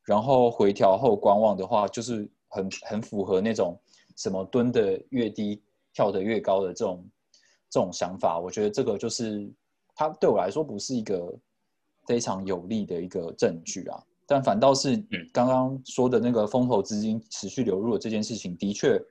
[0.04, 3.80] 然后回调后观望的话，就是很很符合那种
[4.16, 5.62] 什么蹲的越低
[5.98, 7.10] 跳得越高的这种
[7.72, 8.40] 这种想法。
[8.40, 9.52] 我觉得这个就是
[9.96, 11.36] 它对我来说不是一个
[12.06, 14.00] 非常有利的一个证据啊。
[14.28, 14.96] 但反倒是
[15.34, 19.02] 刚刚说的那个风投资金持续流入的这件事情，的确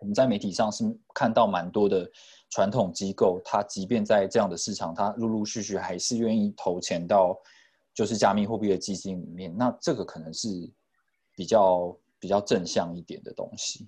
[0.00, 2.10] 我们在媒体上是看到蛮多的
[2.50, 7.38] 传统机构，它即便在这样的市场，它陆陆续续还是愿意投钱到
[7.94, 9.56] 就是加密货币的基金里面。
[9.56, 10.48] 那这个可能是
[11.36, 13.86] 比较比较正向一点的东西。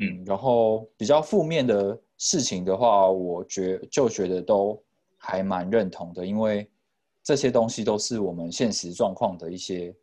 [0.00, 4.82] 嗯，然后比较负面的事情的话，我觉就觉得都
[5.18, 6.66] 还蛮认同的，因为
[7.22, 9.94] 这些东西都是我们现实状况的一些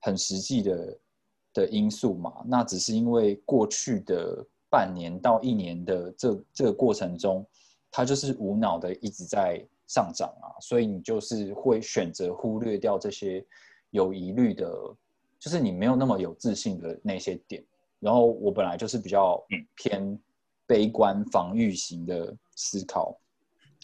[0.00, 0.98] 很实际的
[1.52, 2.32] 的因素嘛。
[2.46, 7.44] 那只是因为过去的半年到一年的这这个过程中，
[7.90, 13.44] 它就是无脑的一直在上涨啊，所以你就是会选择忽略掉这些
[13.90, 14.72] 有疑虑的，
[15.40, 17.60] 就是你没有那么有自信的那些点。
[18.02, 19.40] 然后我本来就是比较
[19.76, 20.18] 偏
[20.66, 23.16] 悲观防御型的思考，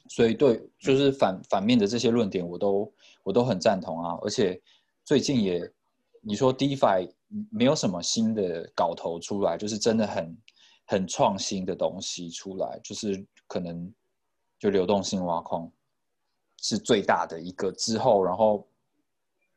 [0.09, 4.19] 所以对就是反反面的这些论点我都我都很赞同啊。
[4.23, 4.61] 而且
[5.05, 5.73] 最近也
[6.21, 7.09] 你说 DeFi
[7.49, 10.37] 没有什么新的搞头出来，就是真的很
[10.85, 13.95] 很创新的东西出来，就是可能
[14.59, 15.73] 就流动性挖空
[16.59, 18.68] 是最大的一个之后，然后。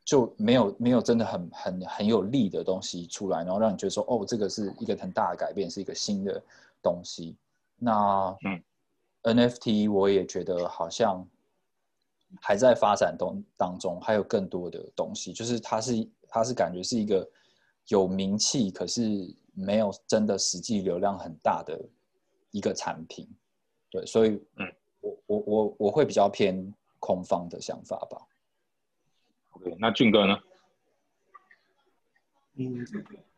[0.03, 6.41] 就没有没有真的很很很有力的东西出来，然后让你觉得说，哦，这个是一个很大的改变，是一个新的
[6.81, 7.35] 东西。
[7.77, 8.63] 那嗯
[9.23, 11.25] ，NFT 我也觉得好像
[12.41, 17.27] 还在发展当当中，还有更多的东西，就是它是它是感觉是一个
[17.87, 19.01] 有名气，可是
[19.53, 21.79] 没有真的实际流量很大的
[22.49, 23.27] 一个产品。
[23.91, 28.17] 对，所以嗯，我我我我会比较偏空方的想法吧。
[29.79, 30.37] 那俊哥呢？
[32.55, 32.85] 嗯，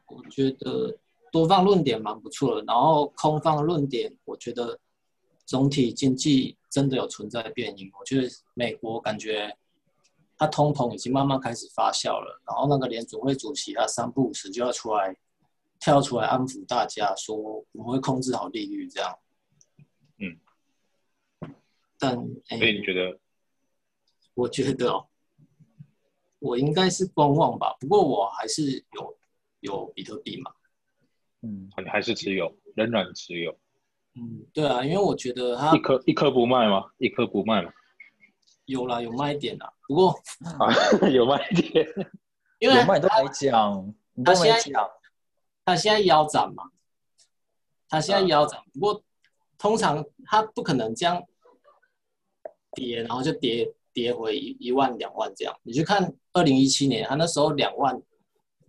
[0.07, 0.97] 我觉得
[1.31, 4.79] 多方论点蛮不错的，然后空方论点，我觉得
[5.45, 7.91] 总体经济真的有存在变因。
[7.99, 9.55] 我觉得美国感觉
[10.38, 15.15] 它通膨已经慢慢开始发酵了，然后那个联总会主席他三不五时就要出来
[15.79, 19.19] 跳出来安抚大家，说我们会控制好利率这样。
[20.17, 20.39] 嗯，
[21.99, 23.19] 但所以你觉得？
[24.33, 25.07] 我觉得哦。
[26.43, 29.17] 我应该是观望吧，不过我还是有
[29.62, 30.51] 有比特币嘛，
[31.41, 33.58] 嗯，还是持有，仍然持有，
[34.15, 36.91] 嗯，对啊，因为我觉得它一颗一颗不卖吗？
[36.97, 37.71] 一颗不卖吗？
[38.65, 40.10] 有啦，有卖点啦，不过
[40.60, 40.67] 啊，
[41.08, 41.88] 有卖点，
[42.60, 44.89] 因为有卖都没讲，他现在
[45.63, 46.71] 他现在腰斩嘛，
[47.88, 49.01] 他现在腰斩，不过
[49.58, 51.23] 通常他不可能这样
[52.73, 53.73] 跌，然后就跌。
[53.93, 58.01] 跌回一一万两万这样，你去看二零一七年，它那时候两万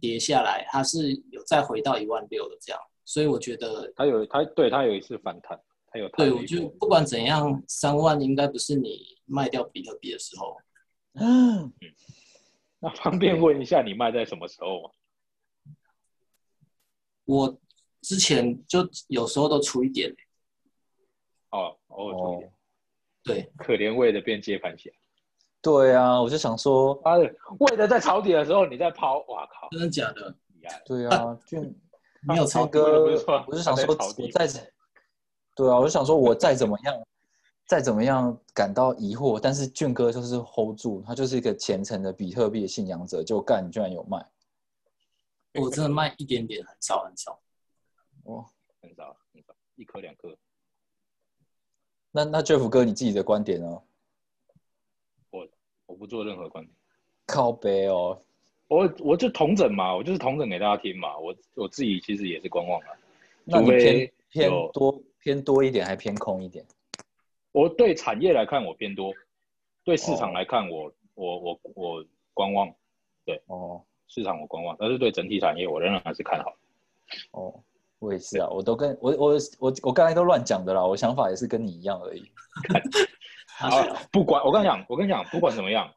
[0.00, 10.56] 跌下来，它是有再回到一万六的这样，所以我觉得它有它对它有一次反弹，它有对，我就不管怎样，三万应该不是你卖掉比特币的时候。
[11.14, 11.72] 嗯，
[12.80, 14.90] 那方便问一下，你卖在什么时候吗？
[17.24, 17.58] 我
[18.02, 20.14] 之前就有时候都出一点。
[21.50, 22.52] 哦，偶尔出一点。
[23.22, 24.90] 对，可怜味的变接盘侠。
[25.64, 30.35] 对啊，我就想说，啊，为了在抄底的时候你在抛，哇靠，真的假的？
[30.85, 31.74] 对啊，俊
[32.20, 33.03] 没有超哥，
[33.46, 34.46] 我就想说，我再
[35.55, 36.94] 对啊，我就想说，我再怎么样，
[37.66, 44.22] 再怎么样感到疑惑，但是俊哥就是 hold 住，他就是一个虔诚的比特币的信仰者，就干，你居然有卖，
[45.55, 47.40] 我真的卖一点点，很少很少，
[48.24, 48.44] 哦，
[48.83, 50.37] 很少很少，一颗两颗。
[52.11, 53.81] 那那 Jeff 哥，你自己的观点呢？
[55.86, 56.74] 我不做任何观点，
[57.26, 58.20] 靠背哦，
[58.68, 62.86] 我我就同整嘛，我就是同整给大家听嘛，我我自己其实也是观望了，
[63.44, 66.64] 那你偏偏多偏多一点，还偏空一点？
[67.52, 69.12] 我对产业来看我偏多，
[69.84, 72.72] 对市场哦来看我、我我我观望，
[73.24, 76.52] 对哦市场我观望，但是对整体产业我仍然还是看好。
[77.32, 77.54] 哦，
[77.98, 82.22] 我也是啊，我都跟我我我我刚才都乱讲的啦，我想法也是跟你一样而已。
[83.56, 83.70] 好，
[84.10, 85.88] 不管我跟你讲，我跟你讲，不管怎么样，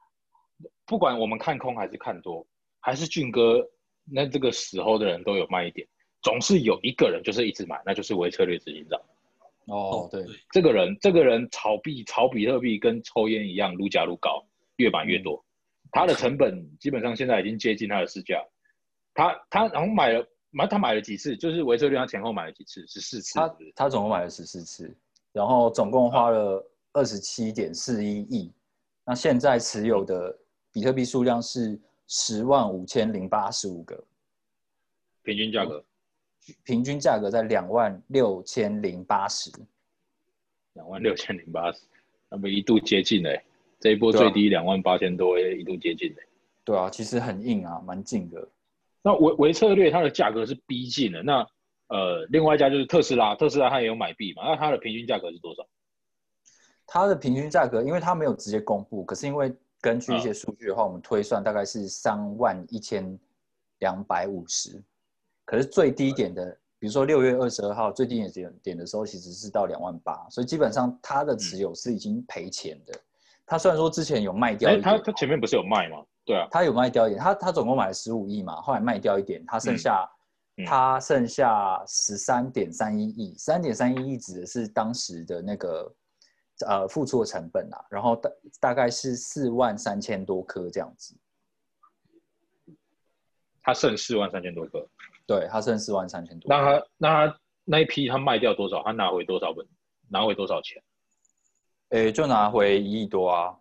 [0.85, 2.45] 不管我们看空还是看多，
[2.79, 3.65] 还是俊哥
[4.05, 5.87] 那这个时候的人都有卖一点，
[6.21, 8.99] 总是有一个人就是一直买，那就是微策略执行长。
[9.65, 14.45] 哦，对，这个人，这个人炒币、炒比特币跟抽烟一样，撸价撸高，
[14.77, 15.43] 越买越多。
[15.91, 18.41] 他的成本基本上现在已经接近他的市价。
[19.13, 21.35] 他他然后买了买他买了几次？
[21.35, 22.85] 就是维策略他前后买了几次？
[22.87, 24.95] 十四次他是是他总共买了十四次，
[25.33, 26.63] 然后总共花了
[26.97, 28.51] 二十七点四一亿。
[29.05, 30.35] 那现在持有的
[30.73, 34.03] 比特币数量是十万五千零八十五个，
[35.21, 35.83] 平均价格
[36.63, 39.51] 平均价格在两万六千零八十。
[40.73, 41.81] 两万六千零八十，
[42.29, 43.43] 那么一度接近嘞、
[43.79, 46.23] 这一波最低两万八千多，也一度接近嘞、
[46.63, 48.47] 对啊，其实很硬啊，蛮近的。
[49.01, 51.21] 那维维策略它的价格是逼近的。
[51.23, 51.47] 那
[51.87, 55.65] 呃，另外一家就是特斯拉，特斯拉它也有买币嘛，那它的平均价格是多少？
[56.87, 63.19] 它的平均价格，因为它没有直接公布，可是因为根据一些数据的话，我们推算大概是三万一千
[63.79, 64.81] 两百五十。
[65.45, 66.45] 可是最低点的，
[66.79, 72.93] 比如说六月二十二号最低点点的时候，其实是到两万八，所以基本上它的持有是已经赔钱的。
[73.45, 75.97] 它虽然说之前有卖掉哎、一点，它它前面不是有卖吗？
[76.25, 80.03] 对啊，他有卖掉一点，他他总共买了十五亿嘛，后来卖掉一点，他剩下、
[80.57, 85.93] 嗯嗯他剩下十三点三一亿，三点三一亿指的是当时的那个
[86.65, 91.15] 呃付出的成本啊，然后大大概是四万三千多颗这样子，
[93.61, 94.87] 他剩四万三千多颗。
[95.25, 98.81] 对他剩四万三千多，那他那他那一批他卖掉多少？
[98.81, 99.67] 他拿回多少本？
[100.07, 100.81] 拿回多少钱？
[101.89, 103.59] 诶就拿回一亿多啊，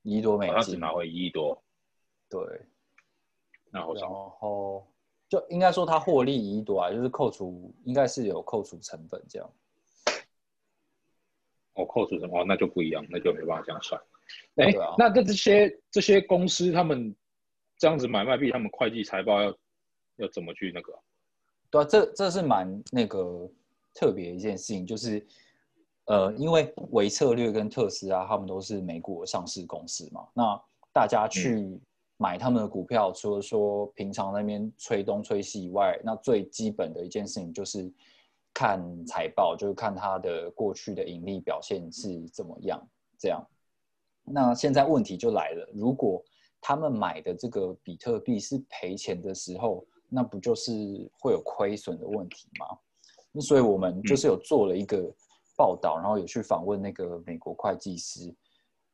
[0.00, 1.62] 一亿多美哦他只金，拿回一亿多，
[2.30, 2.40] 对，
[3.70, 4.86] 然那好像后
[5.28, 9.50] 就应该说他获利一亿多啊，就是扣除应该是有扣除成本这样。
[11.78, 12.40] 我扣除什么？
[12.40, 14.00] 哦，那就不一样，那就没办法这样算。
[14.56, 17.14] 哎、对啊那这这些这些公司他们
[17.78, 19.56] 这样子买卖币，他们会计财报要
[20.16, 20.98] 要怎么去那个啊？
[21.70, 23.48] 对啊，这这是蛮那个
[23.94, 25.24] 特别一件事情，就是
[26.06, 30.60] 呃，因为维策略跟特斯拉他们都是美股的上市公司嘛，那
[30.92, 31.80] 大家去
[32.16, 37.90] 买他们的股票，除了说平常那边吹东吹西以外，那最基本的一件事情就是
[38.58, 42.84] 看财报，就是看它的过去的盈利表现是怎么样，
[43.16, 43.40] 这样。
[44.24, 46.20] 那现在问题就来了，如果
[46.60, 50.72] 他们买的这个比特币是赔钱的时候，那不就是
[51.20, 52.76] 会有亏损的问题吗？
[53.30, 55.08] 那所以我们就是有做了一个
[55.56, 58.34] 报道，然后有去访问那个美国会计师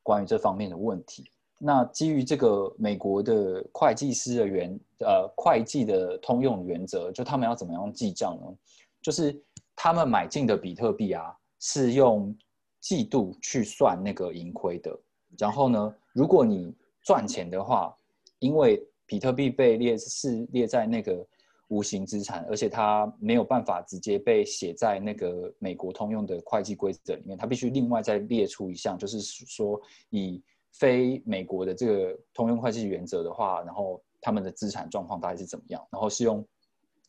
[0.03, 1.31] 关于这方面的问题。
[1.57, 8.55] 那基于这个美国的会计师的原呃会计的通用原则，就他们要怎么样记账呢？
[9.01, 9.39] 就是
[9.75, 12.35] 他们买进的比特币啊，是用
[12.79, 14.97] 季度去算那个盈亏的。
[15.37, 17.95] 然后呢，如果你赚钱的话，
[18.39, 21.25] 因为比特币被列是列在那个
[21.67, 36.45] 无形资产，而且它没有办法直接被写在那个美国通用的会计规则里面，它必须另外再列出一项，就是说以非美国的这个通用会计原则的话，然后他们的资产状况大概是怎么样，然后是用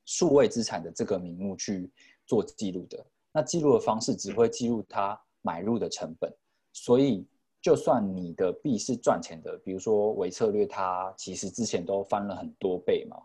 [0.05, 1.91] 数位资产的这个名目去
[2.27, 3.05] 做记录的。
[3.33, 6.33] 那记录的方式只会记录它买入的成本，
[6.73, 7.27] 所以
[7.63, 13.17] 就算你的币是赚钱的，比如说维策略，它其实之前都翻了很多倍嘛，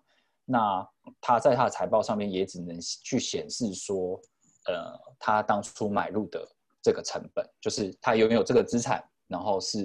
[0.45, 4.19] 那它在它的财报上面也只能去显示说，
[4.65, 6.47] 呃，它当初买入的
[6.81, 9.79] 这个成本，就是它拥有这个资产，然后是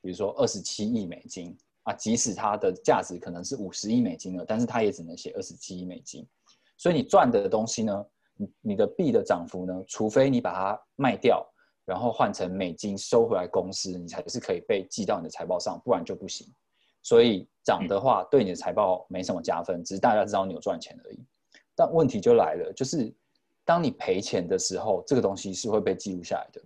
[0.00, 1.56] 比如说二十七亿美金。
[1.84, 6.26] 啊，即使它的价值可能是五十亿美金了，但是它也只能写二十七亿美金，
[6.78, 11.46] 所以你赚的东西呢，你你的币的涨幅呢，除非你把它卖掉。
[11.86, 16.50] 然后换成美金收回来公司，你才是可以被记到你的财报上，不然就不行。
[17.02, 21.22] 所以涨的话，对你的财报没什么加分，只是大家知道你有赚钱而已。
[21.76, 23.14] 但问题就来了，就是
[23.66, 26.62] 当你赔钱的时候，这个东西是会被记录下来的，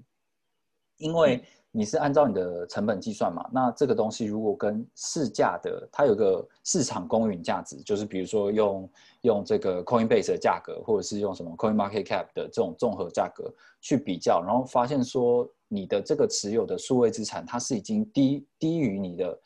[0.98, 3.48] 因为你是按照你的成本计算嘛。
[3.52, 8.90] 那这个东西如果跟市价的，它有个市场公允价值，就是比如说用
[9.22, 19.38] 用这个 Coinbase 的价格，或者是用什么 Coin Market Cap 的这种综合价格去比较，然后发现说你的这个持有的数位资产，它是已经低低于你的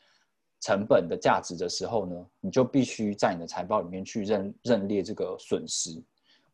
[0.61, 6.01] 成本的价值的时候呢，你就必须在你的财报里面去认认列这个损失。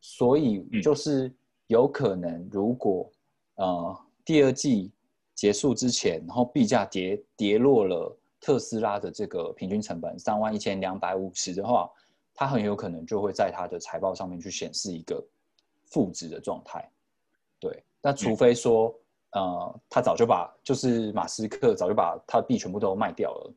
[0.01, 1.31] 所以就是
[1.67, 3.11] 有可能，如果
[3.55, 4.91] 呃第二季
[5.39, 11.89] 结束之前，然后币价跌跌落了特斯拉的这个平均成本三万一千两百五十的话，
[12.33, 15.25] 它很有可能就会在它的财报上面去显示一个
[15.85, 16.85] 负值的状态。
[17.57, 18.93] 对，那除非说
[19.31, 23.53] 呃他早就把就是马斯克早就把他的币全部都卖掉了。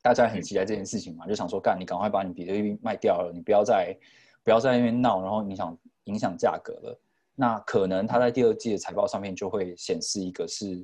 [0.00, 3.94] 大家很期待这件事情嘛，就想说干，你赶快把你比特币卖掉了，你不要再
[4.42, 6.98] 不要在那边闹，然后影响影响价格了。
[7.34, 10.82] 那可能他在第二季的财报上面就会显示一个是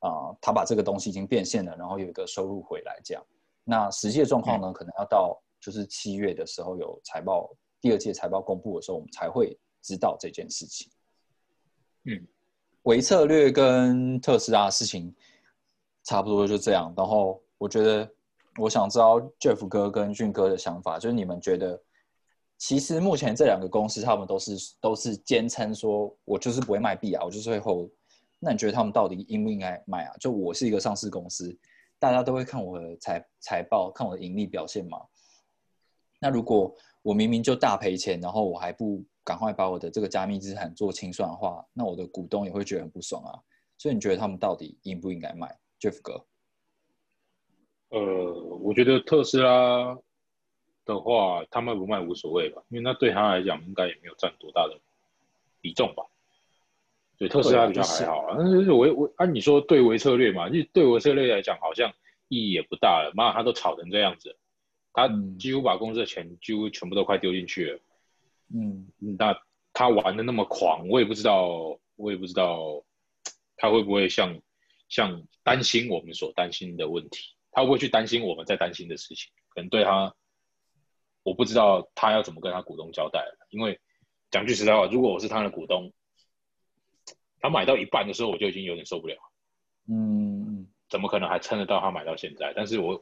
[0.00, 3.24] 啊，他把这个东西已经变现了，然后有一个收入回来这样。
[3.64, 10.90] 那实际的状况呢，可能要到就是七月的时候有财报第二届财报公布的时候，我们才会知道这件事情。
[12.04, 12.26] 嗯，
[12.82, 15.14] 维策略跟特斯拉的事情
[16.04, 18.08] 差不多就这样，然后我觉得。
[18.60, 21.80] 我想知道 Jeff 哥跟俊哥的想法，就是你们觉得，
[22.56, 27.88] 其实目前这两个公司，他们都是都是坚称说，我就是不会卖币啊，我就是会 hold。
[28.38, 30.16] 那你觉得他们到底应不应该卖啊？
[30.18, 31.56] 就我是一个上市公司，
[31.98, 35.00] 大家都会看我的财财报，看我的盈利表现嘛。
[36.20, 43.38] 那如果我明明就大赔钱，然后我还不赶快把我的这个加密资产做清算的话，那我的股东也会觉得很不爽啊。
[43.76, 46.24] 所以你觉得他们到底应不应该卖，Jeff 哥？
[47.90, 47.98] 呃，
[48.60, 49.96] 我觉得特斯拉
[50.84, 54.78] 的话，他卖不卖无所谓吧，因为那对他来讲应该也没有占多大的
[55.60, 56.04] 比重吧。
[57.18, 61.92] 对特斯拉比较还好啊，但是维维按你说对维策略嘛，就对维策略来讲好像
[62.28, 63.12] 意义也不大了。
[63.14, 64.36] 妈，他都炒成这样子，
[64.92, 65.08] 他
[65.38, 67.80] 几乎把公司的钱几乎全部都快丢进去了。
[68.54, 68.88] 嗯，
[69.18, 69.36] 那
[69.72, 72.84] 他玩的那么狂，我也不知道，我也不知道
[73.56, 74.40] 他会不会像
[74.88, 77.34] 像担心我们所担心的问题。
[77.50, 79.32] 他会不会去担心我们在担心的事情？
[79.48, 80.14] 可能对他，
[81.24, 83.46] 我不知道他要怎么跟他股东交代了。
[83.50, 83.80] 因为
[84.30, 85.92] 讲句实在话，如果我是他的股东，
[87.40, 89.16] 他买到一半的时候，我就已经有点受不了。
[89.88, 92.52] 嗯，怎么可能还撑得到他买到现在？
[92.54, 92.96] 但是我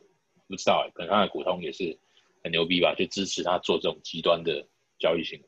[0.47, 1.99] 不知道，可能他的股东也是
[2.45, 4.67] 很牛逼吧，就支持他做这种极端的
[4.99, 5.47] 交易行为。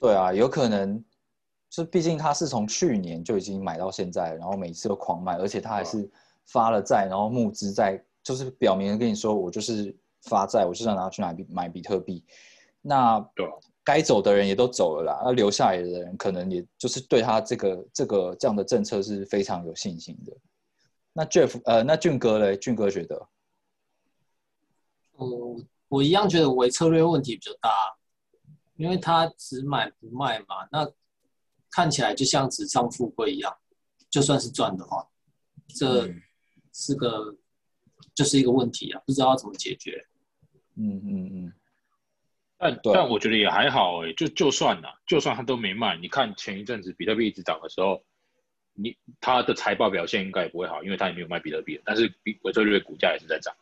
[0.00, 1.04] 对啊，有可能，
[1.70, 6.10] 就毕竟他是从去年就已经买到现在，然后每次都狂卖，而且他还是。
[6.44, 12.22] 发了债，然后募资在，就是表明跟你说，我就是发债，我就是要拿去买买比特币。
[12.80, 13.48] 那对，
[13.84, 20.36] 该走的人也都走了啦，那留下来的人可能也就是对他这个这个这样的政策是非常有信心的。
[21.12, 22.56] 那 Jeff，呃，那俊哥嘞？
[22.56, 23.28] 俊哥觉得，
[25.18, 27.70] 嗯，我一样觉得维策略问题比较大，
[28.76, 30.90] 因为他只买不卖嘛，那
[31.70, 33.54] 看起来就像纸上富贵一样，
[34.08, 35.06] 就算是赚的话，
[35.68, 36.12] 这。
[36.74, 37.36] 是个，
[38.14, 40.02] 就是一个问题啊，不知道怎么解决。
[40.76, 41.52] 嗯嗯嗯。
[42.62, 48.04] 但但我觉得也还好哎，就就算了，就算他都没卖，你看前一阵子比特币一直涨的时候，
[48.72, 53.52] 你他的财报表现应该也不会好，因为他也没有卖比特币，但是比维特略股价也是在涨。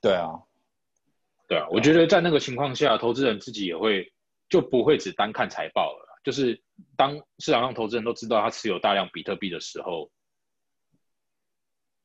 [0.00, 0.40] 对啊，
[1.48, 4.10] 对啊，我觉得在那个情况下，投资人自己也会
[4.48, 6.62] 就不会只单看财报了，就是
[6.96, 10.10] 当市场上投资人都知道他持有大量比特币的时候。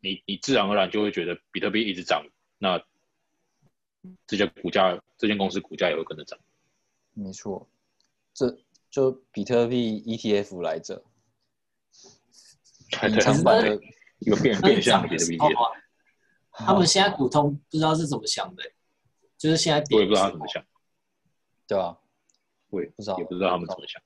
[0.01, 2.27] 你你自然而然就会觉得比特币一直涨，
[2.59, 2.79] 那
[4.27, 6.37] 这家股价、这间公司股价也会跟着涨。
[7.13, 7.67] 没错，
[8.33, 8.57] 这
[8.89, 11.03] 就比特币 ETF 来着，
[13.07, 13.79] 隐藏版的
[14.19, 15.37] 一个变变相比特币。
[16.51, 18.63] 他们现在股东不知道是怎么想的，
[19.37, 20.63] 就是现在我也不知道他怎么想，
[21.67, 21.97] 对吧？
[22.69, 24.01] 我也不知道，也不知道他们怎么想。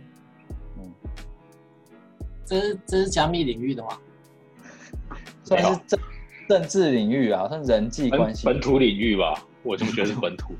[0.78, 0.94] 嗯，
[2.46, 4.00] 这是这是加密领域的吗？
[5.44, 6.00] 算是政
[6.48, 9.44] 政治领域啊，算人际关系本土领域吧。
[9.64, 10.54] 我这么觉得是本土。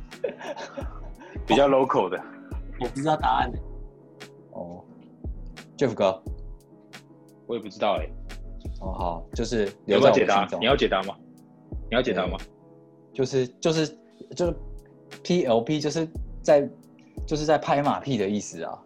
[1.46, 2.20] 比较 local 的。
[2.80, 3.52] 我不知道答案。
[4.52, 4.84] 哦
[5.78, 6.22] ，Jeff 哥，
[7.46, 8.08] 我也不知道哎。
[8.82, 10.48] 哦，好，就是有没有解答？
[10.60, 11.16] 你要解答吗？
[11.90, 12.38] 你要解答吗？
[13.14, 13.88] 就是就是
[14.36, 14.56] 就是
[15.24, 16.08] PLP 就是
[16.42, 16.68] 在
[17.26, 18.78] 就是在拍马屁的意思啊。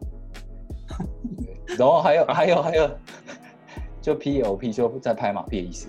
[1.78, 2.89] 然后还有还有还有，
[4.02, 5.88] 就 PLP 就在拍马屁的意思。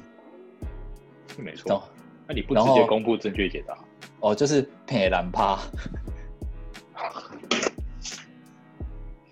[1.41, 1.83] 没错。
[2.27, 3.77] 那你不直接公布正确解答？
[4.21, 5.59] 哦，就是佩兰趴。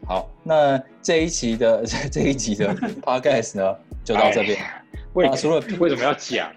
[0.06, 4.58] 好，那这一期的 这一集的 podcast 呢，就到这边。
[5.14, 6.50] 为除了为什么要讲？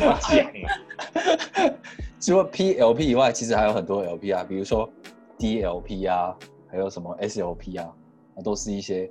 [0.00, 1.74] 要讲啊！
[2.20, 4.90] 除了 PLP 以外，其实还有很多 LP 啊，比如说
[5.38, 6.36] DLP 啊，
[6.70, 7.88] 还有什么 SLP 啊，
[8.36, 9.10] 那都是一些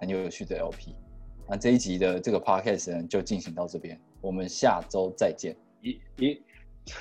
[0.00, 0.94] 很有趣的 LP。
[1.52, 5.54] 那这一集的这个 podcast 呢，就进行到这边，我们下周再见。
[5.82, 6.40] 一一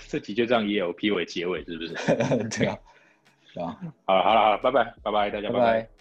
[0.10, 1.94] 这集就这样以 LP 为结尾，是不是？
[2.60, 2.78] 对啊。
[3.56, 6.01] 啊，好了好了好了，拜拜拜拜，大家拜拜。